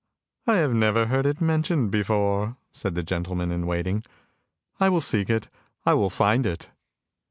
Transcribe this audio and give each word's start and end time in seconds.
""I 0.47 0.55
have 0.55 0.73
never 0.73 1.05
heard 1.05 1.27
it 1.27 1.39
mentioned 1.41 1.91
before," 1.91 2.57
said 2.71 2.95
the 2.95 3.03
gentleman 3.03 3.51
in 3.51 3.67
waiting." 3.67 4.01
I 4.79 4.89
will 4.89 4.99
seek 4.99 5.29
it, 5.29 5.45
and 5.45 5.53
I 5.85 5.93
will 5.93 6.09
find 6.09 6.43
it! 6.47 6.71